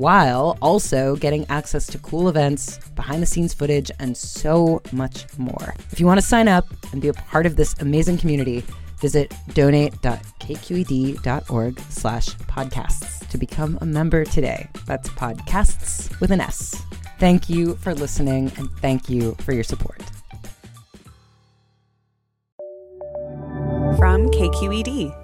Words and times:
while 0.00 0.58
also 0.62 1.14
getting 1.16 1.44
access 1.50 1.86
to 1.86 1.98
cool 1.98 2.30
events, 2.30 2.78
behind 2.96 3.22
the 3.22 3.26
scenes 3.26 3.52
footage, 3.52 3.90
and 3.98 4.16
so 4.16 4.80
much 4.92 5.26
more. 5.36 5.74
If 5.92 6.00
you 6.00 6.06
want 6.06 6.18
to 6.18 6.26
sign 6.26 6.48
up 6.48 6.64
and 6.92 7.02
be 7.02 7.08
a 7.08 7.12
part 7.12 7.44
of 7.44 7.56
this 7.56 7.74
amazing 7.80 8.16
community, 8.16 8.64
visit 8.98 9.34
donate.kqed.org 9.52 11.80
slash 11.90 12.30
podcasts 12.30 13.28
to 13.28 13.36
become 13.36 13.76
a 13.82 13.86
member 13.86 14.24
today. 14.24 14.70
That's 14.86 15.10
podcasts 15.10 16.18
with 16.18 16.30
an 16.30 16.40
S. 16.40 16.82
Thank 17.18 17.50
you 17.50 17.74
for 17.74 17.94
listening 17.94 18.50
and 18.56 18.70
thank 18.78 19.10
you 19.10 19.36
for 19.40 19.52
your 19.52 19.64
support. 19.64 20.00
From 23.98 24.30
KQED. 24.30 25.14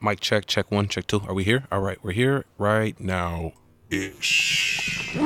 Mic 0.00 0.20
check, 0.20 0.46
check 0.46 0.70
one, 0.70 0.88
check 0.88 1.06
two. 1.06 1.20
Are 1.28 1.34
we 1.34 1.44
here? 1.44 1.64
All 1.70 1.80
right, 1.80 2.02
we're 2.02 2.12
here 2.12 2.46
right 2.56 2.98
now. 2.98 3.52
Ish. 3.88 5.16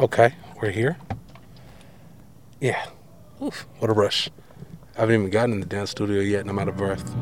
Okay, 0.00 0.34
we're 0.60 0.70
here. 0.70 0.96
Yeah. 2.60 2.84
Oof, 3.40 3.64
what 3.78 3.88
a 3.88 3.94
rush. 3.94 4.28
I 4.96 5.00
haven't 5.02 5.14
even 5.14 5.30
gotten 5.30 5.52
in 5.52 5.60
the 5.60 5.66
dance 5.66 5.90
studio 5.90 6.20
yet 6.20 6.40
and 6.40 6.50
I'm 6.50 6.58
out 6.58 6.66
of 6.66 6.76
breath. 6.76 7.14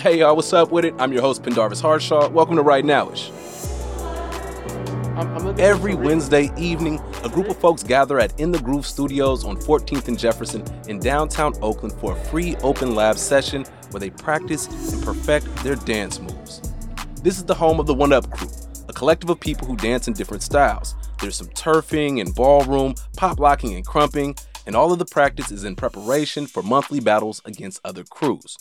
Hey 0.00 0.18
y'all, 0.18 0.34
what's 0.34 0.52
up 0.52 0.72
with 0.72 0.84
it? 0.84 0.94
I'm 0.98 1.12
your 1.12 1.22
host, 1.22 1.44
Pendarvis 1.44 1.80
Harshaw. 1.80 2.28
Welcome 2.28 2.56
to 2.56 2.62
Right 2.62 2.84
Nowish. 2.84 3.30
Every 5.60 5.94
Wednesday 5.94 6.50
evening, 6.56 7.00
a 7.22 7.28
group 7.28 7.48
of 7.48 7.56
folks 7.58 7.84
gather 7.84 8.18
at 8.18 8.38
In 8.40 8.50
the 8.50 8.58
Groove 8.58 8.86
Studios 8.86 9.44
on 9.44 9.56
14th 9.56 10.08
and 10.08 10.18
Jefferson 10.18 10.64
in 10.88 10.98
downtown 10.98 11.54
Oakland 11.62 11.94
for 12.00 12.14
a 12.14 12.24
free 12.24 12.56
open 12.56 12.96
lab 12.96 13.18
session 13.18 13.64
where 13.92 14.00
they 14.00 14.10
practice 14.10 14.66
and 14.92 15.02
perfect 15.02 15.46
their 15.64 15.76
dance 15.76 16.20
moves. 16.20 16.60
This 17.22 17.38
is 17.38 17.44
the 17.44 17.54
home 17.54 17.78
of 17.78 17.86
the 17.86 17.94
One 17.94 18.12
Up 18.12 18.30
Crew, 18.30 18.48
a 18.88 18.92
collective 18.92 19.30
of 19.30 19.40
people 19.40 19.66
who 19.66 19.76
dance 19.76 20.08
in 20.08 20.14
different 20.14 20.42
styles. 20.42 20.94
There's 21.20 21.36
some 21.36 21.48
turfing 21.48 22.20
and 22.20 22.34
ballroom, 22.34 22.94
pop 23.16 23.38
locking 23.38 23.74
and 23.74 23.86
krumping, 23.86 24.36
and 24.66 24.74
all 24.74 24.92
of 24.92 24.98
the 24.98 25.04
practice 25.04 25.50
is 25.50 25.64
in 25.64 25.76
preparation 25.76 26.46
for 26.46 26.62
monthly 26.62 27.00
battles 27.00 27.40
against 27.44 27.80
other 27.84 28.04
crews. 28.04 28.56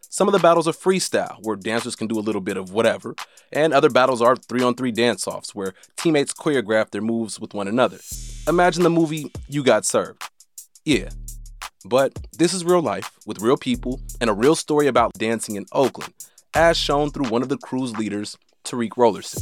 Some 0.00 0.28
of 0.28 0.32
the 0.32 0.38
battles 0.38 0.66
are 0.66 0.72
freestyle, 0.72 1.36
where 1.42 1.56
dancers 1.56 1.94
can 1.94 2.06
do 2.06 2.18
a 2.18 2.20
little 2.20 2.40
bit 2.40 2.56
of 2.56 2.72
whatever, 2.72 3.14
and 3.52 3.74
other 3.74 3.90
battles 3.90 4.22
are 4.22 4.34
three 4.34 4.62
on 4.62 4.74
three 4.74 4.92
dance 4.92 5.26
offs, 5.26 5.54
where 5.54 5.74
teammates 5.96 6.32
choreograph 6.32 6.90
their 6.90 7.02
moves 7.02 7.38
with 7.38 7.52
one 7.52 7.68
another. 7.68 7.98
Imagine 8.48 8.82
the 8.82 8.90
movie 8.90 9.30
You 9.48 9.62
Got 9.62 9.84
Served. 9.84 10.22
Yeah. 10.84 11.10
But 11.88 12.18
this 12.36 12.52
is 12.52 12.64
real 12.64 12.82
life, 12.82 13.12
with 13.26 13.40
real 13.40 13.56
people, 13.56 14.00
and 14.20 14.28
a 14.28 14.32
real 14.32 14.56
story 14.56 14.88
about 14.88 15.12
dancing 15.14 15.54
in 15.54 15.66
Oakland, 15.70 16.12
as 16.52 16.76
shown 16.76 17.10
through 17.10 17.28
one 17.28 17.42
of 17.42 17.48
the 17.48 17.58
crew's 17.58 17.96
leaders, 17.96 18.36
Tariq 18.64 18.90
Rollerson. 18.90 19.40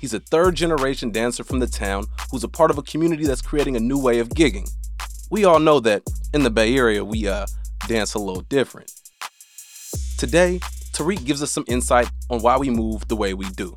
He's 0.00 0.14
a 0.14 0.20
third 0.20 0.54
generation 0.54 1.10
dancer 1.10 1.42
from 1.42 1.58
the 1.58 1.66
town 1.66 2.06
who's 2.30 2.44
a 2.44 2.48
part 2.48 2.70
of 2.70 2.78
a 2.78 2.82
community 2.82 3.26
that's 3.26 3.42
creating 3.42 3.74
a 3.74 3.80
new 3.80 4.00
way 4.00 4.20
of 4.20 4.28
gigging. 4.28 4.70
We 5.28 5.44
all 5.44 5.58
know 5.58 5.80
that 5.80 6.02
in 6.32 6.44
the 6.44 6.50
Bay 6.50 6.76
Area, 6.76 7.04
we 7.04 7.26
uh, 7.26 7.46
dance 7.88 8.14
a 8.14 8.20
little 8.20 8.42
different. 8.42 8.92
Today, 10.18 10.60
Tariq 10.92 11.24
gives 11.24 11.42
us 11.42 11.50
some 11.50 11.64
insight 11.66 12.08
on 12.30 12.42
why 12.42 12.56
we 12.58 12.70
move 12.70 13.08
the 13.08 13.16
way 13.16 13.34
we 13.34 13.48
do. 13.50 13.76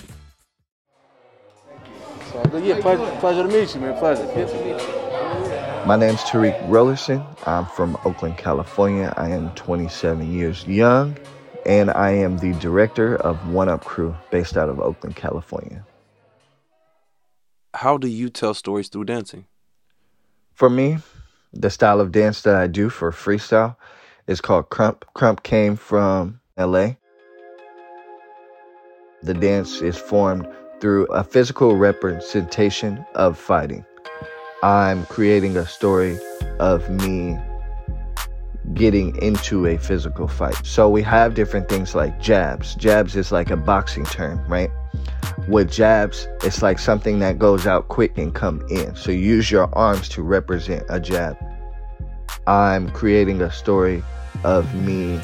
Yeah, 2.49 2.81
pleasure, 2.81 3.19
pleasure 3.19 3.43
to 3.43 3.49
meet 3.49 3.73
you, 3.73 3.81
man. 3.81 3.97
Pleasure. 3.97 4.25
My 5.85 5.95
name's 5.95 6.21
Tariq 6.21 6.67
Rollerson. 6.67 7.25
I'm 7.47 7.65
from 7.65 7.97
Oakland, 8.03 8.37
California. 8.37 9.13
I 9.17 9.29
am 9.29 9.51
27 9.55 10.31
years 10.31 10.65
young, 10.67 11.17
and 11.65 11.89
I 11.91 12.11
am 12.11 12.37
the 12.37 12.53
director 12.53 13.15
of 13.15 13.49
One 13.49 13.69
Up 13.69 13.85
Crew 13.85 14.15
based 14.31 14.57
out 14.57 14.69
of 14.69 14.79
Oakland, 14.79 15.15
California. 15.15 15.85
How 17.73 17.97
do 17.97 18.07
you 18.07 18.29
tell 18.29 18.53
stories 18.53 18.89
through 18.89 19.05
dancing? 19.05 19.45
For 20.53 20.69
me, 20.69 20.97
the 21.53 21.69
style 21.69 22.01
of 22.01 22.11
dance 22.11 22.41
that 22.41 22.55
I 22.55 22.67
do 22.67 22.89
for 22.89 23.11
freestyle 23.11 23.75
is 24.27 24.41
called 24.41 24.69
krump. 24.69 25.03
Krump 25.15 25.43
came 25.43 25.75
from 25.75 26.41
LA. 26.57 26.95
The 29.23 29.33
dance 29.33 29.81
is 29.81 29.97
formed 29.97 30.47
through 30.81 31.05
a 31.05 31.23
physical 31.23 31.77
representation 31.77 33.05
of 33.15 33.37
fighting. 33.37 33.85
I'm 34.63 35.05
creating 35.05 35.55
a 35.55 35.65
story 35.65 36.19
of 36.59 36.89
me 36.89 37.39
getting 38.73 39.15
into 39.21 39.67
a 39.67 39.77
physical 39.77 40.27
fight. 40.27 40.65
So 40.65 40.89
we 40.89 41.01
have 41.03 41.35
different 41.35 41.69
things 41.69 41.95
like 41.95 42.19
jabs. 42.19 42.75
Jabs 42.75 43.15
is 43.15 43.31
like 43.31 43.51
a 43.51 43.57
boxing 43.57 44.05
term, 44.05 44.45
right? 44.47 44.69
With 45.47 45.71
jabs, 45.71 46.27
it's 46.43 46.61
like 46.61 46.79
something 46.79 47.19
that 47.19 47.39
goes 47.39 47.65
out 47.67 47.87
quick 47.87 48.17
and 48.17 48.33
come 48.33 48.65
in. 48.69 48.95
So 48.95 49.11
use 49.11 49.49
your 49.51 49.73
arms 49.75 50.09
to 50.09 50.21
represent 50.21 50.83
a 50.89 50.99
jab. 50.99 51.37
I'm 52.47 52.89
creating 52.91 53.41
a 53.41 53.51
story 53.51 54.03
of 54.43 54.73
me 54.75 55.19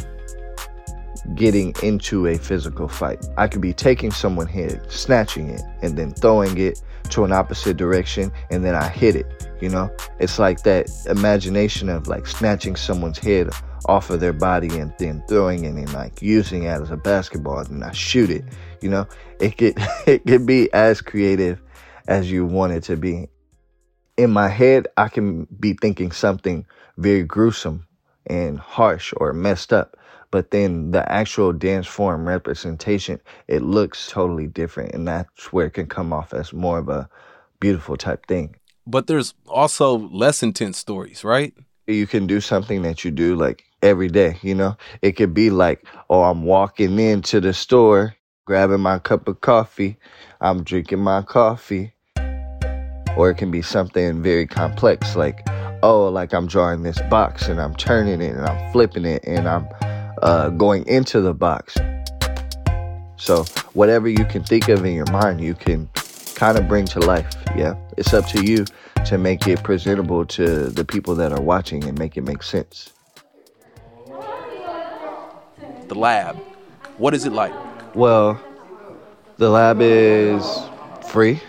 getting 1.36 1.76
into 1.84 2.28
a 2.28 2.38
physical 2.38 2.88
fight. 2.88 3.26
I 3.38 3.48
could 3.48 3.62
be 3.62 3.74
taking 3.74 4.12
someone's 4.12 4.52
head, 4.52 4.92
snatching 4.92 5.50
it, 5.50 5.62
and 5.82 5.98
then 5.98 6.14
throwing 6.14 6.58
it 6.58 6.82
to 7.10 7.24
an 7.24 7.32
opposite 7.32 7.78
direction, 7.78 8.32
and 8.50 8.64
then 8.64 8.76
I 8.76 8.88
hit 8.88 9.16
it. 9.16 9.50
You 9.62 9.70
know, 9.70 9.90
it's 10.20 10.40
like 10.40 10.64
that 10.64 10.90
imagination 11.08 11.90
of 11.90 12.08
like 12.08 12.28
snatching 12.28 12.76
someone's 12.76 13.18
head 13.18 13.50
off 13.86 14.10
of 14.10 14.20
their 14.20 14.34
body 14.34 14.78
and 14.80 14.94
then 14.98 15.24
throwing 15.28 15.64
it 15.64 15.70
and 15.70 15.94
like 15.94 16.22
using 16.22 16.64
it 16.64 16.68
as 16.68 16.92
a 16.92 16.98
basketball 16.98 17.60
and 17.60 17.84
I 17.84 17.92
shoot 17.92 18.30
it. 18.30 18.44
You 18.82 18.90
know, 18.90 19.08
it 19.40 19.58
could 19.58 19.76
it 20.08 20.26
could 20.26 20.46
be 20.46 20.72
as 20.74 21.02
creative 21.02 21.62
as 22.08 22.32
you 22.32 22.46
want 22.46 22.74
it 22.74 22.84
to 22.84 22.98
be. 22.98 23.30
In 24.18 24.32
my 24.32 24.48
head, 24.48 24.88
I 24.98 25.10
can 25.10 25.46
be 25.60 25.74
thinking 25.74 26.12
something 26.12 26.66
very 26.98 27.24
gruesome 27.24 27.88
and 28.26 28.60
harsh 28.60 29.14
or 29.18 29.34
messed 29.34 29.72
up. 29.72 29.96
But 30.32 30.52
then 30.52 30.92
the 30.92 31.10
actual 31.12 31.54
dance 31.54 31.88
form 31.88 32.28
representation, 32.28 33.22
it 33.48 33.62
looks 33.62 34.08
totally 34.08 34.48
different. 34.48 34.94
And 34.94 35.08
that's 35.08 35.54
where 35.54 35.68
it 35.68 35.72
can 35.72 35.88
come 35.88 36.12
off 36.12 36.34
as 36.34 36.52
more 36.54 36.80
of 36.80 36.90
a 36.90 37.10
beautiful 37.60 37.98
type 37.98 38.26
thing. 38.28 38.56
But 38.86 39.08
there's 39.08 39.34
also 39.48 39.98
less 39.98 40.44
intense 40.44 40.78
stories, 40.78 41.24
right? 41.24 41.54
You 41.88 42.08
can 42.08 42.28
do 42.28 42.42
something 42.42 42.82
that 42.84 43.06
you 43.06 43.12
do 43.12 43.36
like 43.36 43.64
every 43.82 44.10
day, 44.10 44.38
you 44.42 44.56
know? 44.56 44.78
It 45.02 45.14
could 45.14 45.34
be 45.34 45.50
like, 45.50 45.86
oh, 46.10 46.24
I'm 46.24 46.44
walking 46.44 47.00
into 47.00 47.40
the 47.40 47.54
store, 47.54 48.16
grabbing 48.46 48.82
my 48.82 49.00
cup 49.00 49.28
of 49.28 49.42
coffee, 49.42 49.98
I'm 50.42 50.64
drinking 50.64 51.00
my 51.00 51.22
coffee. 51.22 51.94
Or 53.16 53.30
it 53.32 53.36
can 53.36 53.50
be 53.50 53.62
something 53.62 54.22
very 54.22 54.46
complex, 54.46 55.16
like, 55.16 55.48
oh, 55.84 56.08
like 56.08 56.34
I'm 56.34 56.48
drawing 56.48 56.84
this 56.84 57.02
box 57.10 57.48
and 57.48 57.60
I'm 57.60 57.76
turning 57.76 58.22
it 58.22 58.36
and 58.36 58.46
I'm 58.46 58.72
flipping 58.72 59.06
it 59.06 59.24
and 59.26 59.48
I'm 59.48 59.68
uh, 60.22 60.50
going 60.50 60.88
into 60.88 61.22
the 61.22 61.34
box. 61.34 61.76
So, 63.18 63.44
whatever 63.74 64.08
you 64.08 64.26
can 64.26 64.44
think 64.44 64.70
of 64.70 64.86
in 64.86 64.94
your 64.94 65.12
mind, 65.12 65.42
you 65.42 65.56
can 65.56 65.90
kind 66.36 66.58
of 66.58 66.68
bring 66.68 66.86
to 66.86 67.00
life. 67.00 67.26
Yeah. 67.56 67.76
It's 67.98 68.14
up 68.14 68.28
to 68.28 68.46
you 68.46 68.66
to 69.06 69.18
make 69.18 69.48
it 69.48 69.64
presentable 69.64 70.26
to 70.26 70.68
the 70.68 70.86
people 70.86 71.16
that 71.16 71.32
are 71.32 71.42
watching 71.42 71.84
and 71.84 71.98
make 71.98 72.16
it 72.16 72.22
make 72.22 72.44
sense. 72.44 72.92
The 75.88 75.96
lab, 75.96 76.36
what 76.98 77.14
is 77.14 77.26
it 77.26 77.32
like? 77.32 77.54
Well, 77.96 78.40
the 79.38 79.50
lab 79.50 79.82
is 79.82 80.46
free. 81.10 81.40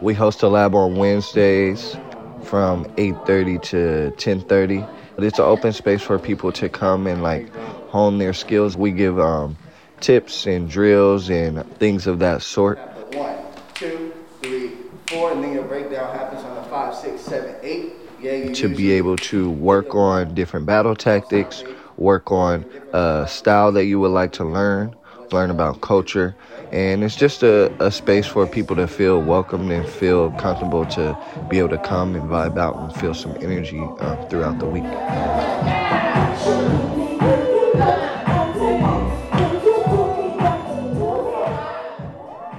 We 0.00 0.14
host 0.14 0.42
a 0.42 0.48
lab 0.48 0.74
on 0.74 0.96
Wednesdays 0.96 1.96
from 2.44 2.84
8:30 2.96 3.58
to 3.62 4.12
10:30. 4.16 4.86
It's 5.16 5.38
an 5.38 5.44
open 5.44 5.72
space 5.72 6.02
for 6.02 6.18
people 6.18 6.52
to 6.52 6.68
come 6.68 7.06
and 7.06 7.22
like 7.22 7.50
hone 7.94 8.18
their 8.18 8.32
skills. 8.32 8.76
We 8.76 8.90
give 8.90 9.20
um, 9.20 9.56
tips 10.00 10.46
and 10.46 10.68
drills 10.68 11.30
and 11.30 11.64
things 11.78 12.08
of 12.08 12.18
that 12.18 12.42
sort. 12.42 12.80
One, 13.14 13.36
two, 13.74 14.12
three, 14.42 14.72
four, 15.06 15.30
and 15.30 15.44
then 15.44 15.52
your 15.52 15.62
breakdown 15.62 16.12
happens 16.12 16.42
on 16.42 16.56
the 16.56 16.62
five, 16.64 16.92
six, 16.96 17.20
seven, 17.20 17.54
eight. 17.62 17.92
Yeah, 18.20 18.48
to 18.50 18.68
be 18.68 18.90
able 18.90 19.16
to 19.18 19.48
work 19.48 19.94
on 19.94 20.34
different 20.34 20.66
battle 20.66 20.96
tactics, 20.96 21.62
work 21.96 22.32
on 22.32 22.66
a 22.92 23.26
style 23.28 23.70
that 23.70 23.84
you 23.84 24.00
would 24.00 24.10
like 24.10 24.32
to 24.32 24.44
learn, 24.44 24.96
learn 25.30 25.50
about 25.50 25.80
culture. 25.80 26.34
And 26.72 27.04
it's 27.04 27.14
just 27.14 27.44
a, 27.44 27.72
a 27.78 27.92
space 27.92 28.26
for 28.26 28.44
people 28.48 28.74
to 28.74 28.88
feel 28.88 29.22
welcomed 29.22 29.70
and 29.70 29.88
feel 29.88 30.32
comfortable 30.32 30.84
to 30.86 31.16
be 31.48 31.58
able 31.60 31.68
to 31.68 31.78
come 31.78 32.16
and 32.16 32.24
vibe 32.28 32.58
out 32.58 32.74
and 32.74 32.92
feel 32.92 33.14
some 33.14 33.36
energy 33.40 33.80
uh, 34.00 34.16
throughout 34.26 34.58
the 34.58 34.66
week. 34.66 34.82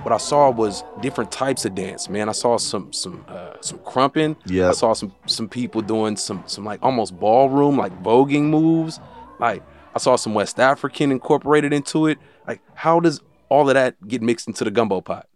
What 0.03 0.13
I 0.13 0.17
saw 0.17 0.51
was 0.51 0.83
different 1.01 1.31
types 1.31 1.65
of 1.65 1.73
dance, 1.73 2.09
man. 2.09 2.29
I 2.29 2.33
saw 2.33 2.57
some 2.57 2.93
some 2.93 3.25
uh, 3.27 3.53
some 3.61 3.79
krumping. 3.79 4.35
Yeah. 4.45 4.69
I 4.69 4.73
saw 4.73 4.93
some 4.93 5.13
some 5.25 5.49
people 5.49 5.81
doing 5.81 6.17
some 6.17 6.43
some 6.47 6.65
like 6.65 6.79
almost 6.83 7.19
ballroom 7.19 7.77
like 7.77 8.03
voguing 8.03 8.43
moves. 8.43 8.99
Like 9.39 9.63
I 9.95 9.99
saw 9.99 10.15
some 10.15 10.33
West 10.33 10.59
African 10.59 11.11
incorporated 11.11 11.73
into 11.73 12.07
it. 12.07 12.19
Like 12.47 12.61
how 12.73 12.99
does 12.99 13.21
all 13.49 13.69
of 13.69 13.73
that 13.75 13.95
get 14.07 14.21
mixed 14.21 14.47
into 14.47 14.63
the 14.63 14.71
gumbo 14.71 15.01
pot? 15.01 15.27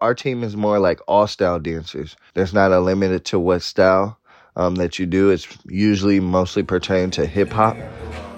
Our 0.00 0.14
team 0.14 0.42
is 0.42 0.56
more 0.56 0.78
like 0.78 1.00
all 1.06 1.26
style 1.26 1.60
dancers. 1.60 2.16
There's 2.34 2.54
not 2.54 2.72
a 2.72 2.80
limit 2.80 3.24
to 3.26 3.38
what 3.38 3.62
style 3.62 4.18
um, 4.56 4.76
that 4.76 4.98
you 4.98 5.06
do. 5.06 5.30
It's 5.30 5.46
usually 5.66 6.20
mostly 6.20 6.62
pertaining 6.62 7.10
to 7.12 7.26
hip 7.26 7.50
hop. 7.50 7.76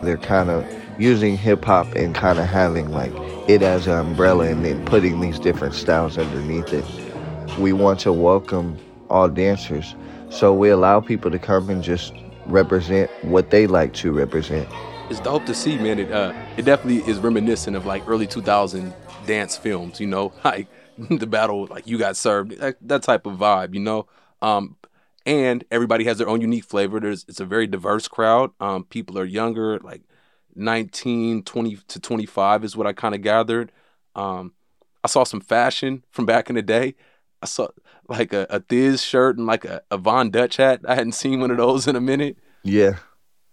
They're 0.03 0.17
kind 0.17 0.51
of 0.51 0.67
using 0.99 1.37
hip 1.37 1.65
hop 1.65 1.87
and 1.95 2.15
kind 2.15 2.39
of 2.39 2.47
having 2.47 2.91
like 2.91 3.13
it 3.49 3.63
as 3.63 3.87
an 3.87 3.99
umbrella 3.99 4.47
and 4.47 4.65
then 4.65 4.85
putting 4.85 5.21
these 5.21 5.39
different 5.39 5.75
styles 5.75 6.19
underneath 6.19 6.73
it. 6.73 6.85
We 7.59 7.73
want 7.73 8.01
to 8.01 8.13
welcome 8.13 8.79
all 9.09 9.29
dancers, 9.29 9.95
so 10.31 10.55
we 10.55 10.71
allow 10.71 11.01
people 11.01 11.31
to 11.31 11.39
come 11.39 11.69
and 11.69 11.83
just 11.83 12.13
represent 12.47 13.11
what 13.25 13.51
they 13.51 13.67
like 13.67 13.93
to 13.95 14.13
represent. 14.13 14.69
It's 15.11 15.21
dope 15.21 15.45
to 15.47 15.55
see, 15.55 15.77
man. 15.77 15.99
It 15.99 16.13
uh, 16.13 16.33
it 16.57 16.65
definitely 16.65 17.09
is 17.11 17.19
reminiscent 17.19 17.77
of 17.77 17.87
like 17.87 18.07
early 18.07 18.27
2000 18.27 18.95
dance 19.27 19.57
films, 19.57 20.01
you 20.01 20.07
know, 20.07 20.33
like 20.45 20.69
the 21.11 21.27
battle, 21.27 21.67
like 21.67 21.87
you 21.87 21.99
got 21.99 22.17
served, 22.17 22.59
that, 22.59 22.77
that 22.83 23.03
type 23.03 23.27
of 23.27 23.39
vibe, 23.39 23.75
you 23.75 23.81
know. 23.81 24.07
Um, 24.43 24.77
and 25.31 25.63
everybody 25.71 26.03
has 26.05 26.19
their 26.19 26.29
own 26.29 26.41
unique 26.41 26.65
flavor. 26.65 26.99
There's 26.99 27.25
it's 27.29 27.39
a 27.39 27.45
very 27.45 27.69
diverse 27.69 28.09
crowd. 28.09 28.51
Um, 28.59 28.83
people 28.83 29.17
are 29.17 29.25
younger, 29.25 29.79
like 29.79 30.03
19, 30.57 31.45
20 31.45 31.77
to 31.87 32.01
25 32.01 32.65
is 32.65 32.77
what 32.77 32.89
I 32.89 32.93
kind 32.93 33.15
of 33.15 33.23
gathered. 33.23 33.71
Um, 34.17 34.55
I 35.05 35.09
saw 35.09 35.23
some 35.23 35.41
fashion 35.41 36.03
from 36.11 36.27
back 36.27 36.51
in 36.51 36.57
the 36.57 36.63
day. 36.63 36.97
I 37.41 37.47
saw 37.47 37.69
like 38.09 38.33
a, 38.33 38.49
a 38.51 38.59
Thizz 38.59 39.07
shirt 39.07 39.39
and 39.39 39.47
like 39.47 39.65
a, 39.65 39.83
a 39.93 39.99
Von 39.99 40.31
Dutch 40.31 40.57
hat. 40.57 40.81
I 40.85 40.97
hadn't 40.97 41.13
seen 41.13 41.39
one 41.39 41.53
of 41.53 41.59
those 41.59 41.87
in 41.87 41.95
a 41.95 42.01
minute. 42.01 42.37
Yeah. 42.65 42.97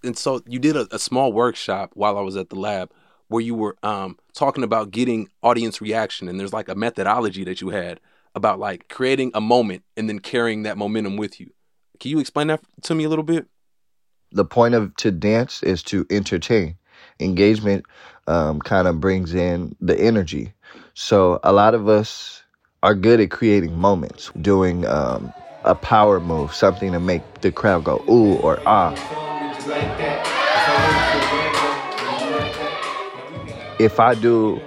And 0.03 0.17
so 0.17 0.41
you 0.47 0.57
did 0.57 0.75
a, 0.75 0.87
a 0.89 0.97
small 0.97 1.31
workshop 1.31 1.91
while 1.93 2.17
I 2.17 2.21
was 2.21 2.35
at 2.35 2.49
the 2.49 2.55
lab 2.55 2.91
where 3.27 3.43
you 3.43 3.53
were 3.53 3.77
um, 3.83 4.17
talking 4.33 4.63
about 4.63 4.89
getting 4.89 5.29
audience 5.43 5.79
reaction. 5.79 6.27
And 6.27 6.39
there's 6.39 6.53
like 6.53 6.69
a 6.69 6.75
methodology 6.75 7.43
that 7.43 7.61
you 7.61 7.69
had 7.69 7.99
about 8.33 8.57
like 8.57 8.87
creating 8.89 9.29
a 9.35 9.41
moment 9.41 9.83
and 9.95 10.09
then 10.09 10.17
carrying 10.17 10.63
that 10.63 10.77
momentum 10.77 11.17
with 11.17 11.39
you. 11.39 11.51
Can 11.99 12.11
you 12.11 12.19
explain 12.19 12.47
that 12.47 12.61
to 12.83 12.95
me 12.95 13.05
a 13.05 13.09
little 13.09 13.23
bit? 13.23 13.47
The 14.31 14.45
point 14.45 14.75
of 14.75 14.95
to 14.97 15.11
dance 15.11 15.63
is 15.63 15.81
to 15.83 16.05
entertain 16.09 16.77
engagement 17.19 17.85
um, 18.27 18.59
kind 18.59 18.87
of 18.87 18.99
brings 18.99 19.33
in 19.33 19.75
the 19.79 19.99
energy. 19.99 20.53
So 20.93 21.39
a 21.43 21.53
lot 21.53 21.73
of 21.73 21.87
us 21.87 22.43
are 22.83 22.93
good 22.93 23.19
at 23.19 23.31
creating 23.31 23.77
moments, 23.77 24.31
doing 24.41 24.85
um, 24.85 25.33
a 25.63 25.75
power 25.75 26.19
move, 26.19 26.53
something 26.53 26.91
to 26.91 26.99
make 26.99 27.41
the 27.41 27.51
crowd 27.51 27.83
go 27.83 28.03
ooh 28.09 28.35
or 28.35 28.59
ah. 28.65 28.93
If 33.79 33.99
I 33.99 34.15
do 34.15 34.61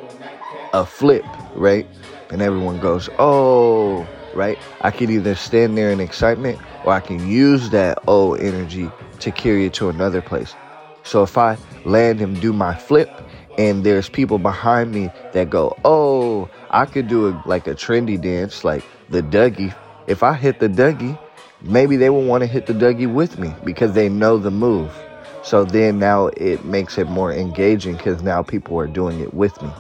a 0.73 0.87
flip, 0.87 1.25
right, 1.55 1.87
and 2.31 2.43
everyone 2.43 2.81
goes, 2.81 3.09
oh, 3.19 4.07
right, 4.35 4.59
I 4.81 4.91
can 4.91 5.11
either 5.11 5.35
stand 5.35 5.77
there 5.77 5.91
in 5.91 6.01
excitement 6.01 6.59
or 6.85 6.93
I 6.93 7.01
can 7.01 7.29
use 7.29 7.71
that 7.71 7.99
oh 8.09 8.35
energy 8.35 8.91
to 9.21 9.31
carry 9.31 9.67
it 9.67 9.75
to 9.75 9.89
another 9.89 10.23
place. 10.23 10.55
So 11.03 11.23
if 11.23 11.37
I 11.39 11.57
land 11.85 12.21
and 12.21 12.41
do 12.41 12.53
my 12.53 12.75
flip 12.75 13.11
and 13.59 13.85
there's 13.85 14.09
people 14.09 14.39
behind 14.39 14.93
me 14.93 15.11
that 15.33 15.51
go, 15.51 15.77
oh, 15.85 16.49
I 16.71 16.87
could 16.87 17.09
do 17.09 17.29
a, 17.29 17.43
like 17.47 17.67
a 17.67 17.75
trendy 17.75 18.21
dance 18.21 18.65
like 18.65 18.85
the 19.09 19.23
Dougie. 19.23 19.75
If 20.07 20.23
I 20.23 20.35
hit 20.35 20.61
the 20.61 20.69
Dougie, 20.69 21.19
maybe 21.63 21.97
they 21.97 22.11
will 22.11 22.25
want 22.25 22.43
to 22.43 22.47
hit 22.47 22.67
the 22.67 22.73
Dougie 22.73 23.13
with 23.13 23.39
me 23.39 23.53
because 23.65 23.93
they 23.93 24.09
know 24.09 24.39
the 24.39 24.51
move. 24.51 24.93
So 25.43 25.65
then 25.65 25.99
now 25.99 26.27
it 26.29 26.65
makes 26.65 26.99
it 26.99 27.09
more 27.09 27.33
engaging 27.33 27.97
because 27.97 28.23
now 28.23 28.43
people 28.43 28.79
are 28.79 28.87
doing 28.87 29.21
it 29.21 29.33
with 29.35 29.61
me. 29.63 29.71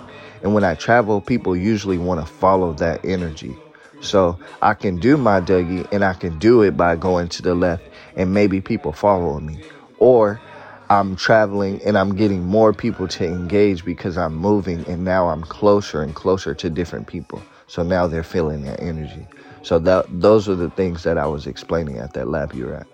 And 0.42 0.54
when 0.54 0.64
I 0.64 0.74
travel, 0.74 1.20
people 1.20 1.54
usually 1.54 1.98
want 1.98 2.20
to 2.20 2.26
follow 2.26 2.72
that 2.74 3.04
energy. 3.04 3.56
So 4.00 4.38
I 4.62 4.74
can 4.74 4.98
do 4.98 5.16
my 5.16 5.40
Dougie 5.40 5.86
and 5.92 6.04
I 6.04 6.14
can 6.14 6.38
do 6.38 6.62
it 6.62 6.76
by 6.76 6.96
going 6.96 7.28
to 7.30 7.42
the 7.42 7.54
left 7.54 7.82
and 8.16 8.32
maybe 8.32 8.60
people 8.60 8.92
following 8.92 9.46
me. 9.46 9.60
Or 9.98 10.40
I'm 10.88 11.14
traveling 11.16 11.80
and 11.84 11.96
I'm 11.96 12.16
getting 12.16 12.44
more 12.44 12.72
people 12.72 13.06
to 13.08 13.24
engage 13.24 13.84
because 13.84 14.16
I'm 14.16 14.34
moving 14.34 14.84
and 14.88 15.04
now 15.04 15.28
I'm 15.28 15.42
closer 15.42 16.02
and 16.02 16.14
closer 16.14 16.54
to 16.54 16.70
different 16.70 17.06
people. 17.06 17.42
So 17.66 17.82
now 17.82 18.06
they're 18.06 18.24
feeling 18.24 18.62
that 18.62 18.80
energy. 18.80 19.26
So 19.62 19.78
that 19.80 20.06
those 20.08 20.48
are 20.48 20.56
the 20.56 20.70
things 20.70 21.02
that 21.04 21.18
I 21.18 21.26
was 21.26 21.46
explaining 21.46 21.98
at 21.98 22.14
that 22.14 22.28
lab 22.28 22.54
you 22.54 22.66
were 22.66 22.74
at. 22.74 22.86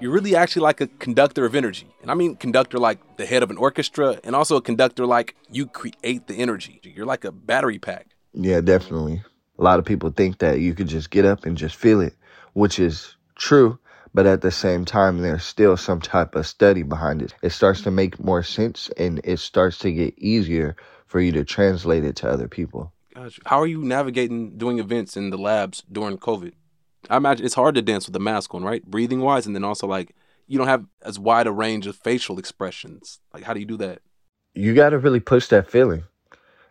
You're 0.00 0.12
really 0.12 0.36
actually 0.36 0.62
like 0.62 0.80
a 0.80 0.86
conductor 0.86 1.44
of 1.44 1.56
energy. 1.56 1.88
And 2.00 2.10
I 2.10 2.14
mean 2.14 2.36
conductor 2.36 2.78
like 2.78 3.00
the 3.16 3.26
head 3.26 3.42
of 3.42 3.50
an 3.50 3.58
orchestra 3.58 4.20
and 4.22 4.36
also 4.36 4.56
a 4.56 4.62
conductor 4.62 5.04
like 5.04 5.34
you 5.50 5.66
create 5.66 6.28
the 6.28 6.36
energy. 6.36 6.80
You're 6.84 7.04
like 7.04 7.24
a 7.24 7.32
battery 7.32 7.78
pack. 7.78 8.06
Yeah, 8.32 8.60
definitely. 8.60 9.22
A 9.58 9.62
lot 9.62 9.78
of 9.78 9.84
people 9.84 10.10
think 10.10 10.38
that 10.38 10.60
you 10.60 10.74
could 10.74 10.88
just 10.88 11.10
get 11.10 11.24
up 11.24 11.44
and 11.44 11.56
just 11.56 11.76
feel 11.76 12.00
it, 12.00 12.14
which 12.52 12.78
is 12.78 13.16
true 13.34 13.78
but 14.14 14.26
at 14.26 14.40
the 14.40 14.50
same 14.50 14.84
time, 14.84 15.18
there's 15.18 15.44
still 15.44 15.76
some 15.76 16.00
type 16.00 16.34
of 16.34 16.46
study 16.46 16.82
behind 16.82 17.22
it. 17.22 17.34
It 17.42 17.50
starts 17.50 17.82
to 17.82 17.90
make 17.90 18.18
more 18.18 18.42
sense 18.42 18.90
and 18.96 19.20
it 19.24 19.38
starts 19.38 19.78
to 19.78 19.92
get 19.92 20.18
easier 20.18 20.76
for 21.06 21.20
you 21.20 21.32
to 21.32 21.44
translate 21.44 22.04
it 22.04 22.16
to 22.16 22.28
other 22.28 22.48
people. 22.48 22.92
Gotcha. 23.14 23.40
How 23.46 23.60
are 23.60 23.66
you 23.66 23.84
navigating 23.84 24.56
doing 24.56 24.78
events 24.78 25.16
in 25.16 25.30
the 25.30 25.38
labs 25.38 25.82
during 25.90 26.18
COVID? 26.18 26.52
I 27.10 27.16
imagine 27.16 27.46
it's 27.46 27.54
hard 27.54 27.74
to 27.76 27.82
dance 27.82 28.06
with 28.06 28.16
a 28.16 28.20
mask 28.20 28.54
on, 28.54 28.64
right? 28.64 28.84
Breathing 28.84 29.20
wise, 29.20 29.46
and 29.46 29.54
then 29.54 29.64
also 29.64 29.86
like 29.86 30.14
you 30.46 30.58
don't 30.58 30.66
have 30.66 30.84
as 31.02 31.18
wide 31.18 31.46
a 31.46 31.52
range 31.52 31.86
of 31.86 31.96
facial 31.96 32.38
expressions. 32.38 33.20
Like, 33.32 33.44
how 33.44 33.54
do 33.54 33.60
you 33.60 33.66
do 33.66 33.76
that? 33.78 34.00
You 34.54 34.74
got 34.74 34.90
to 34.90 34.98
really 34.98 35.20
push 35.20 35.46
that 35.48 35.70
feeling. 35.70 36.04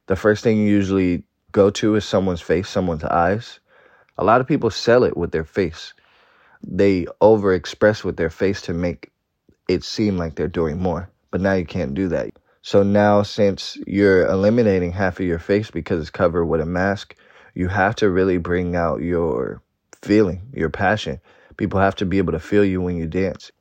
The 0.08 0.16
first 0.16 0.44
thing 0.44 0.58
you 0.58 0.66
usually 0.66 1.24
go 1.58 1.72
to 1.72 1.96
is 1.96 2.06
someone's 2.06 2.40
face, 2.40 2.70
someone's 2.70 3.04
eyes. 3.04 3.60
A 4.20 4.24
lot 4.24 4.42
of 4.42 4.48
people 4.48 4.70
sell 4.70 5.04
it 5.04 5.18
with 5.18 5.32
their 5.32 5.44
face. 5.44 5.96
They 6.62 7.06
overexpress 7.20 8.04
with 8.04 8.16
their 8.16 8.30
face 8.30 8.62
to 8.62 8.74
make 8.74 9.12
it 9.68 9.84
seem 9.84 10.18
like 10.20 10.36
they're 10.36 10.60
doing 10.60 10.80
more. 10.80 11.10
But 11.32 11.42
now 11.42 11.54
you 11.54 11.66
can't 11.66 11.96
do 11.96 12.08
that. 12.10 12.30
So 12.62 12.84
now, 12.84 13.24
since 13.24 13.76
you're 13.88 14.28
eliminating 14.28 14.92
half 14.92 15.20
of 15.20 15.26
your 15.26 15.40
face 15.40 15.72
because 15.72 16.00
it's 16.00 16.12
covered 16.12 16.46
with 16.46 16.62
a 16.62 16.66
mask, 16.66 17.16
you 17.56 17.68
have 17.70 17.96
to 17.96 18.10
really 18.12 18.38
bring 18.38 18.76
out 18.76 19.02
your 19.02 19.64
feeling, 20.04 20.42
your 20.54 20.70
passion. 20.70 21.20
People 21.58 21.80
have 21.80 21.96
to 21.96 22.06
be 22.06 22.20
able 22.20 22.34
to 22.34 22.40
feel 22.40 22.66
you 22.66 22.82
when 22.82 22.98
you 22.98 23.08
dance. 23.08 23.52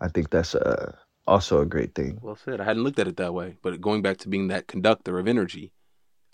I 0.00 0.08
think 0.08 0.30
that's 0.30 0.56
uh, 0.56 0.96
also 1.28 1.60
a 1.60 1.66
great 1.66 1.94
thing. 1.94 2.18
Well 2.20 2.34
said. 2.34 2.60
I 2.60 2.64
hadn't 2.64 2.82
looked 2.82 2.98
at 2.98 3.06
it 3.06 3.18
that 3.18 3.32
way. 3.32 3.58
But 3.62 3.80
going 3.80 4.02
back 4.02 4.16
to 4.18 4.28
being 4.28 4.48
that 4.48 4.66
conductor 4.66 5.20
of 5.20 5.28
energy, 5.28 5.72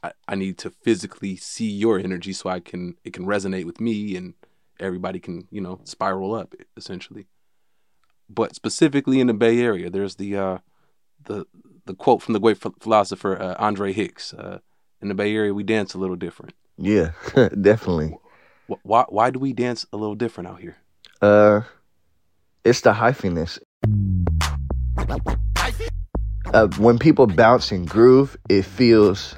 I, 0.02 0.12
I 0.28 0.34
need 0.34 0.58
to 0.58 0.70
physically 0.70 1.36
see 1.36 1.68
your 1.68 1.98
energy 1.98 2.32
so 2.32 2.48
I 2.48 2.60
can 2.60 2.96
it 3.04 3.12
can 3.12 3.26
resonate 3.26 3.64
with 3.64 3.80
me 3.80 4.16
and 4.16 4.34
everybody 4.80 5.18
can 5.18 5.48
you 5.50 5.60
know 5.60 5.80
spiral 5.84 6.34
up 6.34 6.54
essentially. 6.76 7.26
But 8.30 8.54
specifically 8.54 9.20
in 9.20 9.26
the 9.26 9.34
Bay 9.34 9.58
Area, 9.60 9.90
there's 9.90 10.16
the 10.16 10.36
uh, 10.36 10.58
the 11.24 11.46
the 11.86 11.94
quote 11.94 12.22
from 12.22 12.34
the 12.34 12.40
great 12.40 12.58
philosopher 12.58 13.40
uh, 13.40 13.54
Andre 13.58 13.92
Hicks. 13.92 14.34
Uh, 14.34 14.58
in 15.00 15.08
the 15.08 15.14
Bay 15.14 15.34
Area, 15.34 15.54
we 15.54 15.62
dance 15.62 15.94
a 15.94 15.98
little 15.98 16.16
different. 16.16 16.54
Yeah, 16.76 17.12
definitely. 17.60 18.16
Why 18.82 19.04
why 19.08 19.30
do 19.30 19.38
we 19.38 19.52
dance 19.52 19.86
a 19.92 19.96
little 19.96 20.14
different 20.14 20.48
out 20.50 20.60
here? 20.60 20.76
Uh, 21.22 21.62
it's 22.64 22.82
the 22.82 22.92
hyphiness. 22.92 23.58
Uh, 26.52 26.66
when 26.78 26.98
people 26.98 27.26
bounce 27.26 27.72
and 27.72 27.88
groove, 27.88 28.36
it 28.48 28.64
feels 28.64 29.36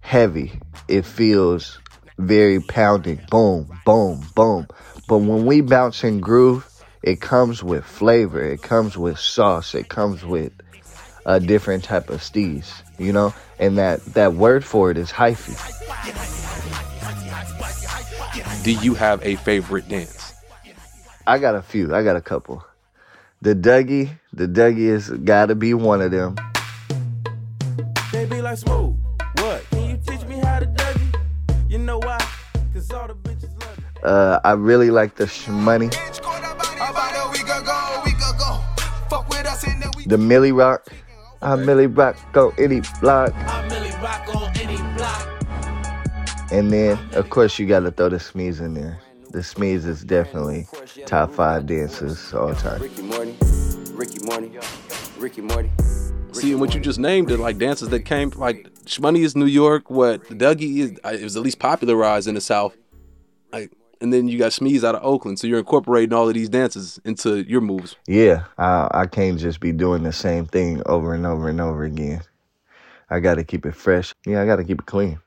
heavy. 0.00 0.60
It 0.88 1.04
feels 1.04 1.78
very 2.18 2.60
pounding. 2.60 3.20
Boom, 3.30 3.70
boom, 3.84 4.26
boom. 4.34 4.66
But 5.08 5.18
when 5.18 5.46
we 5.46 5.60
bounce 5.60 6.04
and 6.04 6.22
groove, 6.22 6.66
it 7.02 7.20
comes 7.20 7.62
with 7.62 7.84
flavor. 7.84 8.42
It 8.42 8.62
comes 8.62 8.96
with 8.96 9.18
sauce. 9.18 9.74
It 9.74 9.88
comes 9.88 10.24
with 10.24 10.52
a 11.26 11.40
different 11.40 11.84
type 11.84 12.10
of 12.10 12.20
steez, 12.20 12.82
you 12.98 13.12
know? 13.12 13.34
And 13.58 13.78
that, 13.78 14.04
that 14.14 14.34
word 14.34 14.64
for 14.64 14.90
it 14.90 14.98
is 14.98 15.10
hyphy. 15.10 15.56
Do 18.62 18.72
you 18.72 18.94
have 18.94 19.24
a 19.24 19.36
favorite 19.36 19.88
dance? 19.88 20.34
I 21.26 21.38
got 21.38 21.54
a 21.54 21.62
few. 21.62 21.94
I 21.94 22.02
got 22.02 22.16
a 22.16 22.20
couple. 22.20 22.64
The 23.42 23.54
Dougie, 23.54 24.10
the 24.32 24.46
Dougie 24.46 24.90
has 24.90 25.08
gotta 25.08 25.54
be 25.54 25.72
one 25.72 26.02
of 26.02 26.10
them. 26.10 26.36
They 28.12 28.26
be 28.26 28.42
like 28.42 28.58
smooth. 28.58 28.98
What? 29.36 29.64
Uh, 34.02 34.40
I 34.44 34.52
really 34.52 34.90
like 34.90 35.16
the 35.16 35.24
Shmoney. 35.24 35.90
The 40.06 40.18
Millie 40.18 40.52
Rock. 40.52 40.88
I 41.42 41.56
Millie 41.56 41.86
Rock 41.86 42.16
on 42.34 42.52
any 42.58 42.80
block. 43.00 43.32
And 46.52 46.72
then, 46.72 46.98
of 47.12 47.30
course, 47.30 47.58
you 47.58 47.66
got 47.66 47.80
to 47.80 47.92
throw 47.92 48.08
the 48.08 48.18
Smees 48.18 48.60
in 48.60 48.74
there. 48.74 48.98
The 49.30 49.38
Smees 49.38 49.86
is 49.86 50.02
definitely 50.02 50.66
top 51.06 51.30
five 51.30 51.66
dancers 51.66 52.34
all 52.34 52.54
time. 52.54 52.82
Ricky 52.82 53.02
Morty, 53.02 53.36
Ricky 53.92 54.18
Morty, 54.24 54.58
Ricky 55.18 55.42
Morty. 55.42 55.70
See, 56.32 56.54
what 56.56 56.74
you 56.74 56.80
just 56.80 56.98
named 56.98 57.30
it 57.30 57.38
like 57.38 57.58
dances 57.58 57.88
that 57.90 58.00
came 58.00 58.30
like 58.30 58.68
Shmoney 58.84 59.24
is 59.24 59.36
New 59.36 59.46
York. 59.46 59.90
What 59.90 60.24
Dougie 60.24 60.78
is, 60.78 60.90
it 61.04 61.22
was 61.22 61.36
at 61.36 61.42
least 61.42 61.60
popularized 61.60 62.26
in 62.26 62.34
the 62.34 62.40
South. 62.40 62.76
And 64.00 64.12
then 64.12 64.28
you 64.28 64.38
got 64.38 64.52
Smees 64.52 64.84
out 64.84 64.94
of 64.94 65.04
Oakland. 65.04 65.38
So 65.38 65.46
you're 65.46 65.58
incorporating 65.58 66.12
all 66.14 66.28
of 66.28 66.34
these 66.34 66.48
dances 66.48 67.00
into 67.04 67.44
your 67.44 67.60
moves. 67.60 67.96
Yeah, 68.06 68.44
I, 68.56 68.88
I 68.92 69.06
can't 69.06 69.38
just 69.38 69.60
be 69.60 69.72
doing 69.72 70.02
the 70.02 70.12
same 70.12 70.46
thing 70.46 70.82
over 70.86 71.14
and 71.14 71.26
over 71.26 71.48
and 71.48 71.60
over 71.60 71.84
again. 71.84 72.22
I 73.10 73.20
got 73.20 73.34
to 73.34 73.44
keep 73.44 73.66
it 73.66 73.74
fresh. 73.74 74.14
Yeah, 74.24 74.42
I 74.42 74.46
got 74.46 74.56
to 74.56 74.64
keep 74.64 74.80
it 74.80 74.86
clean. 74.86 75.18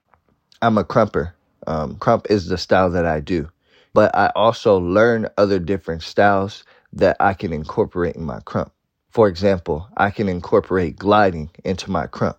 I'm 0.62 0.78
a 0.78 0.84
krumper. 0.84 1.34
Um, 1.68 1.96
krump 1.98 2.30
is 2.30 2.48
the 2.48 2.58
style 2.58 2.90
that 2.92 3.06
I 3.06 3.20
do, 3.20 3.50
but 3.94 4.16
I 4.16 4.32
also 4.36 4.78
learn 4.80 5.28
other 5.38 5.60
different 5.60 6.02
styles 6.02 6.64
that 6.94 7.18
I 7.20 7.34
can 7.34 7.54
incorporate 7.54 8.16
in 8.16 8.24
my 8.24 8.40
krump. 8.40 8.72
For 9.10 9.28
example, 9.28 9.88
I 9.98 10.10
can 10.10 10.28
incorporate 10.30 10.98
gliding 10.98 11.52
into 11.64 11.92
my 11.92 12.08
krump. 12.08 12.38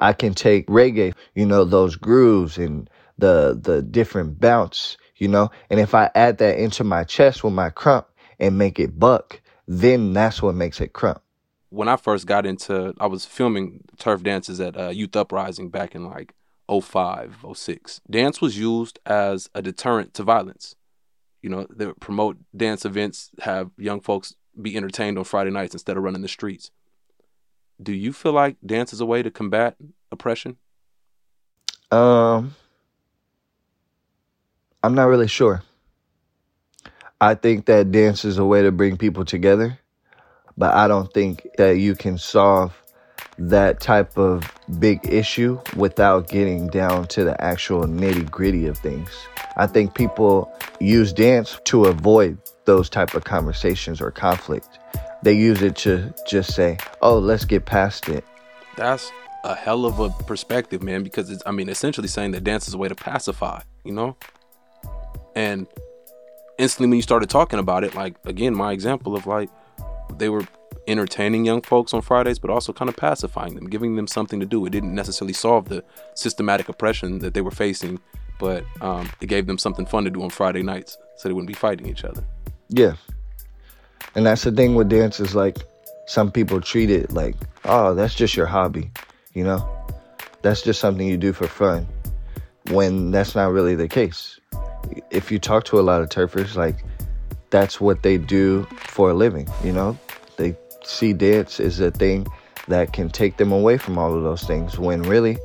I 0.00 0.12
can 0.12 0.34
take 0.34 0.66
reggae, 0.66 1.14
you 1.34 1.46
know, 1.46 1.64
those 1.64 1.96
grooves 1.96 2.58
and 2.58 2.90
the 3.18 3.58
the 3.62 3.82
different 3.82 4.40
bounce 4.40 4.96
you 5.22 5.28
know? 5.28 5.52
And 5.70 5.78
if 5.78 5.94
I 5.94 6.10
add 6.16 6.38
that 6.38 6.58
into 6.58 6.82
my 6.82 7.04
chest 7.04 7.44
with 7.44 7.52
my 7.52 7.70
krump 7.70 8.06
and 8.40 8.58
make 8.58 8.80
it 8.80 8.98
buck, 8.98 9.40
then 9.68 10.12
that's 10.12 10.42
what 10.42 10.56
makes 10.56 10.80
it 10.80 10.94
krump. 10.94 11.20
When 11.70 11.88
I 11.88 11.94
first 11.94 12.26
got 12.26 12.44
into, 12.44 12.92
I 12.98 13.06
was 13.06 13.24
filming 13.24 13.84
turf 13.98 14.24
dances 14.24 14.60
at 14.60 14.76
uh, 14.76 14.88
Youth 14.88 15.14
Uprising 15.14 15.70
back 15.70 15.94
in 15.94 16.04
like 16.06 16.34
05, 16.68 17.36
06. 17.54 18.00
Dance 18.10 18.40
was 18.40 18.58
used 18.58 18.98
as 19.06 19.48
a 19.54 19.62
deterrent 19.62 20.12
to 20.14 20.24
violence. 20.24 20.74
You 21.40 21.50
know, 21.50 21.68
they 21.70 21.86
promote 22.00 22.38
dance 22.54 22.84
events, 22.84 23.30
have 23.42 23.70
young 23.78 24.00
folks 24.00 24.34
be 24.60 24.76
entertained 24.76 25.18
on 25.18 25.24
Friday 25.24 25.50
nights 25.50 25.72
instead 25.72 25.96
of 25.96 26.02
running 26.02 26.22
the 26.22 26.28
streets. 26.28 26.72
Do 27.80 27.92
you 27.92 28.12
feel 28.12 28.32
like 28.32 28.56
dance 28.66 28.92
is 28.92 29.00
a 29.00 29.06
way 29.06 29.22
to 29.22 29.30
combat 29.30 29.76
oppression? 30.10 30.56
Um, 31.92 32.56
I'm 34.82 34.94
not 34.94 35.04
really 35.04 35.28
sure. 35.28 35.62
I 37.20 37.34
think 37.34 37.66
that 37.66 37.92
dance 37.92 38.24
is 38.24 38.38
a 38.38 38.44
way 38.44 38.62
to 38.62 38.72
bring 38.72 38.96
people 38.96 39.24
together, 39.24 39.78
but 40.58 40.74
I 40.74 40.88
don't 40.88 41.12
think 41.14 41.46
that 41.56 41.78
you 41.78 41.94
can 41.94 42.18
solve 42.18 42.76
that 43.38 43.80
type 43.80 44.18
of 44.18 44.42
big 44.78 45.00
issue 45.08 45.60
without 45.76 46.28
getting 46.28 46.68
down 46.68 47.06
to 47.08 47.24
the 47.24 47.40
actual 47.40 47.84
nitty 47.84 48.28
gritty 48.30 48.66
of 48.66 48.76
things. 48.78 49.08
I 49.56 49.66
think 49.66 49.94
people 49.94 50.52
use 50.80 51.12
dance 51.12 51.58
to 51.64 51.84
avoid 51.84 52.38
those 52.64 52.90
type 52.90 53.14
of 53.14 53.24
conversations 53.24 54.00
or 54.00 54.10
conflict. 54.10 54.78
They 55.22 55.34
use 55.34 55.62
it 55.62 55.76
to 55.76 56.12
just 56.26 56.54
say, 56.54 56.78
"Oh, 57.00 57.18
let's 57.18 57.44
get 57.44 57.64
past 57.64 58.08
it." 58.08 58.24
That's 58.76 59.10
a 59.44 59.54
hell 59.54 59.84
of 59.86 60.00
a 60.00 60.10
perspective, 60.24 60.82
man. 60.82 61.02
Because 61.04 61.30
it's, 61.30 61.42
I 61.46 61.52
mean, 61.52 61.68
essentially 61.68 62.08
saying 62.08 62.32
that 62.32 62.44
dance 62.44 62.66
is 62.66 62.74
a 62.74 62.78
way 62.78 62.88
to 62.88 62.94
pacify. 62.94 63.60
You 63.84 63.92
know, 63.92 64.16
and 65.34 65.66
instantly 66.58 66.88
when 66.88 66.96
you 66.96 67.02
started 67.02 67.30
talking 67.30 67.58
about 67.58 67.84
it, 67.84 67.94
like 67.94 68.14
again, 68.24 68.54
my 68.54 68.72
example 68.72 69.16
of 69.16 69.26
like 69.26 69.50
they 70.18 70.28
were 70.28 70.46
entertaining 70.86 71.44
young 71.44 71.62
folks 71.62 71.94
on 71.94 72.02
Fridays, 72.02 72.38
but 72.38 72.50
also 72.50 72.72
kind 72.72 72.88
of 72.88 72.96
pacifying 72.96 73.54
them, 73.54 73.68
giving 73.68 73.96
them 73.96 74.06
something 74.06 74.40
to 74.40 74.46
do. 74.46 74.64
It 74.66 74.70
didn't 74.70 74.94
necessarily 74.94 75.32
solve 75.32 75.68
the 75.68 75.84
systematic 76.14 76.68
oppression 76.68 77.18
that 77.20 77.34
they 77.34 77.40
were 77.40 77.50
facing, 77.50 78.00
but 78.38 78.64
um, 78.80 79.10
it 79.20 79.26
gave 79.26 79.46
them 79.46 79.58
something 79.58 79.86
fun 79.86 80.04
to 80.04 80.10
do 80.10 80.22
on 80.22 80.30
Friday 80.30 80.62
nights 80.62 80.98
so 81.16 81.28
they 81.28 81.32
wouldn't 81.32 81.48
be 81.48 81.54
fighting 81.54 81.86
each 81.86 82.04
other. 82.04 82.24
Yeah. 82.68 82.94
And 84.14 84.26
that's 84.26 84.42
the 84.42 84.52
thing 84.52 84.74
with 84.74 84.88
dance 84.88 85.20
is 85.20 85.34
like 85.34 85.58
some 86.06 86.30
people 86.30 86.60
treat 86.60 86.90
it 86.90 87.12
like, 87.12 87.36
oh, 87.64 87.94
that's 87.94 88.14
just 88.14 88.36
your 88.36 88.46
hobby, 88.46 88.90
you 89.34 89.44
know? 89.44 89.68
That's 90.42 90.62
just 90.62 90.80
something 90.80 91.06
you 91.06 91.16
do 91.16 91.32
for 91.32 91.46
fun 91.46 91.86
when 92.70 93.10
that's 93.10 93.34
not 93.34 93.52
really 93.52 93.74
the 93.74 93.88
case 93.88 94.40
if 95.10 95.30
you 95.30 95.38
talk 95.38 95.64
to 95.64 95.78
a 95.78 95.82
lot 95.82 96.02
of 96.02 96.08
turfers, 96.08 96.56
like 96.56 96.84
that's 97.50 97.80
what 97.80 98.02
they 98.02 98.18
do 98.18 98.64
for 98.88 99.10
a 99.10 99.14
living. 99.14 99.48
You 99.62 99.72
know, 99.72 99.98
they 100.36 100.56
see 100.84 101.12
dance 101.12 101.60
as 101.60 101.80
a 101.80 101.90
thing 101.90 102.26
that 102.68 102.92
can 102.92 103.08
take 103.08 103.36
them 103.36 103.52
away 103.52 103.78
from 103.78 103.98
all 103.98 104.14
of 104.14 104.22
those 104.22 104.44
things. 104.44 104.78
When 104.78 105.02
really, 105.02 105.38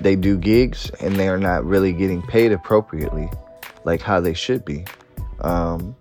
they 0.00 0.16
do 0.16 0.36
gigs 0.36 0.90
and 1.00 1.16
they 1.16 1.28
are 1.28 1.38
not 1.38 1.64
really 1.64 1.92
getting 1.92 2.22
paid 2.22 2.52
appropriately, 2.52 3.28
like 3.84 4.02
how 4.02 4.20
they 4.20 4.34
should 4.34 4.64
be. 4.64 4.84
Um, 5.40 5.96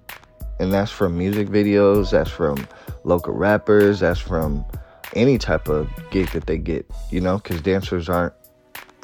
and 0.59 0.73
that's 0.73 0.91
from 0.91 1.17
music 1.17 1.49
videos. 1.49 2.11
That's 2.11 2.29
from 2.29 2.67
local 3.03 3.33
rappers. 3.33 3.99
That's 3.99 4.19
from 4.19 4.65
any 5.13 5.37
type 5.37 5.67
of 5.67 5.89
gig 6.11 6.29
that 6.29 6.47
they 6.47 6.57
get. 6.57 6.89
You 7.11 7.21
know, 7.21 7.37
because 7.37 7.61
dancers 7.61 8.09
aren't 8.09 8.33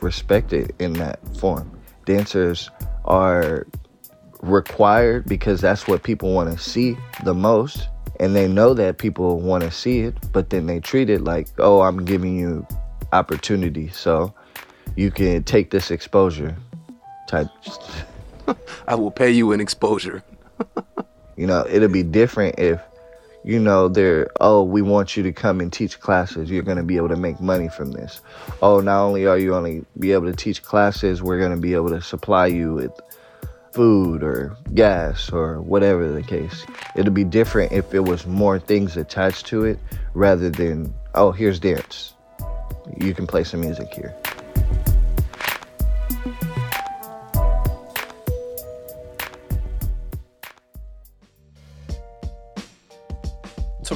respected 0.01 0.73
in 0.79 0.93
that 0.93 1.19
form. 1.37 1.79
Dancers 2.05 2.69
are 3.05 3.67
required 4.41 5.25
because 5.25 5.61
that's 5.61 5.87
what 5.87 6.03
people 6.03 6.33
want 6.33 6.51
to 6.51 6.57
see 6.57 6.97
the 7.23 7.33
most. 7.33 7.87
And 8.19 8.35
they 8.35 8.47
know 8.47 8.73
that 8.75 8.97
people 8.97 9.39
want 9.39 9.63
to 9.63 9.71
see 9.71 10.01
it 10.01 10.15
but 10.31 10.51
then 10.51 10.67
they 10.67 10.79
treat 10.79 11.09
it 11.09 11.21
like 11.21 11.47
oh 11.57 11.81
i'm 11.81 12.05
giving 12.05 12.37
you 12.37 12.65
opportunity. 13.13 13.89
So 13.89 14.33
you 14.95 15.11
can 15.11 15.43
take 15.43 15.71
this 15.71 15.91
exposure 15.91 16.55
type. 17.27 17.47
I 18.87 18.95
will 18.95 19.11
pay 19.11 19.31
you 19.31 19.51
an 19.51 19.59
exposure. 19.59 20.23
You 21.37 21.47
know, 21.47 21.65
it'll 21.67 21.89
be 21.89 22.03
different 22.03 22.59
if, 22.59 22.79
you 23.43 23.59
know, 23.59 23.87
they're, 23.87 24.29
oh, 24.39 24.63
we 24.63 24.81
want 24.81 25.17
you 25.17 25.23
to 25.23 25.31
come 25.31 25.59
and 25.59 25.73
teach 25.73 25.99
classes. 25.99 26.49
You're 26.49 26.63
going 26.63 26.77
to 26.77 26.83
be 26.83 26.97
able 26.97 27.09
to 27.09 27.15
make 27.15 27.39
money 27.39 27.69
from 27.69 27.91
this. 27.91 28.21
Oh, 28.61 28.79
not 28.79 29.01
only 29.03 29.25
are 29.25 29.37
you 29.37 29.55
only 29.55 29.85
be 29.97 30.11
able 30.11 30.25
to 30.25 30.35
teach 30.35 30.61
classes, 30.63 31.21
we're 31.21 31.39
going 31.39 31.55
to 31.55 31.61
be 31.61 31.73
able 31.73 31.89
to 31.89 32.01
supply 32.01 32.47
you 32.47 32.73
with 32.73 32.91
food 33.71 34.21
or 34.21 34.55
gas 34.73 35.31
or 35.31 35.61
whatever 35.61 36.11
the 36.11 36.21
case. 36.21 36.65
It'll 36.95 37.13
be 37.13 37.23
different 37.23 37.71
if 37.71 37.93
it 37.93 38.01
was 38.01 38.27
more 38.27 38.59
things 38.59 38.97
attached 38.97 39.47
to 39.47 39.63
it 39.63 39.79
rather 40.13 40.49
than, 40.49 40.93
oh, 41.15 41.31
here's 41.31 41.59
dance. 41.59 42.13
You 42.99 43.13
can 43.13 43.25
play 43.25 43.43
some 43.43 43.61
music 43.61 43.93
here. 43.93 44.13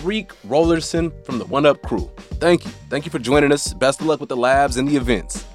Tariq 0.05 0.27
Rollerson 0.47 1.12
from 1.25 1.39
the 1.39 1.45
One 1.45 1.65
Up 1.65 1.81
crew. 1.81 2.12
Thank 2.33 2.63
you. 2.63 2.71
Thank 2.89 3.05
you 3.05 3.12
for 3.12 3.17
joining 3.17 3.51
us. 3.51 3.74
Best 3.74 4.01
of 4.01 4.05
luck 4.05 4.19
with 4.19 4.29
the 4.29 4.38
labs 4.38 4.77
and 4.77 4.88
the 4.88 4.95
events. 4.95 5.45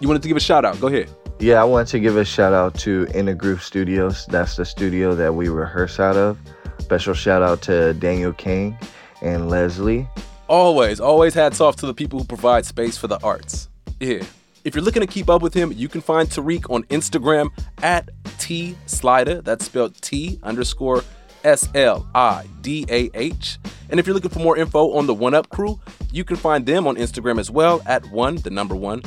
You 0.00 0.08
wanted 0.08 0.22
to 0.22 0.28
give 0.28 0.36
a 0.36 0.40
shout 0.40 0.64
out. 0.64 0.80
Go 0.80 0.86
ahead. 0.86 1.10
Yeah, 1.40 1.60
I 1.60 1.64
want 1.64 1.88
to 1.88 2.00
give 2.00 2.16
a 2.16 2.24
shout 2.24 2.54
out 2.54 2.74
to 2.76 3.06
In 3.14 3.26
the 3.26 3.34
Groove 3.34 3.62
Studios. 3.62 4.24
That's 4.26 4.56
the 4.56 4.64
studio 4.64 5.14
that 5.14 5.34
we 5.34 5.48
rehearse 5.48 6.00
out 6.00 6.16
of. 6.16 6.38
Special 6.78 7.12
shout 7.12 7.42
out 7.42 7.60
to 7.62 7.92
Daniel 7.94 8.32
King 8.32 8.78
and 9.20 9.50
Leslie. 9.50 10.08
Always, 10.48 11.00
always 11.00 11.34
hats 11.34 11.60
off 11.60 11.76
to 11.76 11.86
the 11.86 11.92
people 11.92 12.18
who 12.18 12.24
provide 12.24 12.64
space 12.64 12.96
for 12.96 13.08
the 13.08 13.22
arts. 13.22 13.68
Yeah. 14.00 14.22
If 14.64 14.74
you're 14.74 14.84
looking 14.84 15.02
to 15.02 15.06
keep 15.06 15.28
up 15.28 15.42
with 15.42 15.52
him, 15.52 15.70
you 15.76 15.88
can 15.88 16.00
find 16.00 16.28
Tariq 16.30 16.70
on 16.70 16.84
Instagram 16.84 17.50
at 17.82 18.08
T 18.38 18.74
Slidah. 18.86 19.44
That's 19.44 19.66
spelled 19.66 20.00
T 20.00 20.40
underscore 20.42 21.04
S 21.44 21.68
L 21.74 22.06
I 22.14 22.46
D 22.60 22.86
A 22.88 23.10
H. 23.14 23.58
And 23.90 23.98
if 23.98 24.06
you're 24.06 24.14
looking 24.14 24.30
for 24.30 24.40
more 24.40 24.56
info 24.56 24.92
on 24.92 25.06
the 25.06 25.14
One 25.14 25.34
Up 25.34 25.48
crew, 25.50 25.80
you 26.12 26.24
can 26.24 26.36
find 26.36 26.66
them 26.66 26.86
on 26.86 26.96
Instagram 26.96 27.38
as 27.38 27.50
well 27.50 27.82
at 27.86 28.04
one, 28.10 28.36
the 28.36 28.50
number 28.50 28.74
one, 28.74 29.02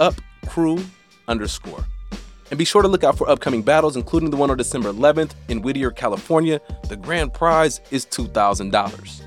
up 0.00 0.14
crew 0.48 0.78
underscore. 1.28 1.84
And 2.50 2.58
be 2.58 2.64
sure 2.64 2.82
to 2.82 2.88
look 2.88 3.02
out 3.02 3.18
for 3.18 3.28
upcoming 3.28 3.62
battles, 3.62 3.96
including 3.96 4.30
the 4.30 4.36
one 4.36 4.50
on 4.50 4.56
December 4.56 4.92
11th 4.92 5.32
in 5.48 5.62
Whittier, 5.62 5.90
California. 5.90 6.60
The 6.88 6.96
grand 6.96 7.34
prize 7.34 7.80
is 7.90 8.06
$2,000. 8.06 9.22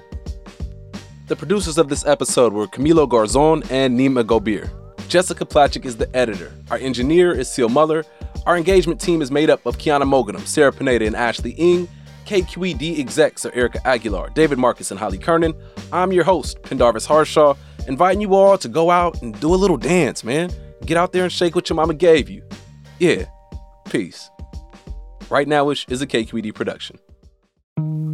The 1.28 1.36
producers 1.36 1.78
of 1.78 1.90
this 1.90 2.06
episode 2.06 2.54
were 2.54 2.66
Camilo 2.66 3.08
Garzon 3.08 3.70
and 3.70 4.00
Nima 4.00 4.24
Gobir. 4.24 4.72
Jessica 5.10 5.46
Placzek 5.46 5.86
is 5.86 5.98
the 5.98 6.10
editor. 6.16 6.54
Our 6.72 6.78
engineer 6.78 7.32
is 7.34 7.50
Seal 7.50 7.68
Muller. 7.68 8.06
Our 8.46 8.56
engagement 8.56 9.02
team 9.02 9.22
is 9.22 9.32
made 9.32 9.50
up 9.50 9.66
of 9.66 9.78
Kiana 9.78 10.04
Moganum, 10.04 10.46
Sarah 10.48 10.72
Pineda, 10.72 11.06
and 11.06 11.16
Ashley 11.16 11.52
Ing. 11.52 11.88
KQED 12.30 13.00
execs 13.00 13.44
are 13.44 13.52
Erica 13.56 13.80
Aguilar, 13.88 14.30
David 14.36 14.60
Marcus, 14.60 14.92
and 14.92 15.00
Holly 15.00 15.18
Kernan. 15.18 15.52
I'm 15.92 16.14
your 16.14 16.24
host, 16.24 16.62
Pendarvis 16.62 17.08
Harshaw, 17.08 17.56
inviting 17.88 18.22
you 18.22 18.36
all 18.36 18.56
to 18.60 18.70
go 18.70 18.92
out 18.92 19.20
and 19.24 19.38
do 19.40 19.52
a 19.52 19.58
little 19.58 19.78
dance, 19.78 20.24
man. 20.24 20.52
Get 20.86 20.96
out 20.96 21.12
there 21.12 21.24
and 21.24 21.34
shake 21.34 21.56
what 21.56 21.72
your 21.72 21.76
mama 21.76 21.96
gave 21.96 22.30
you. 22.30 22.48
Yeah. 23.00 23.26
Peace. 23.90 24.30
Right 25.32 25.48
Nowish 25.48 25.92
is 25.92 26.04
a 26.04 26.08
KQED 26.08 26.54
production. 26.54 27.00